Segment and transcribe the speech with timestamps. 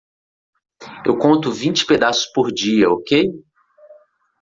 [1.05, 3.29] Eu conto vinte pedaços por dia, ok?